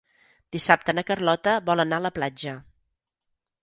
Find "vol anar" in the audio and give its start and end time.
1.69-2.03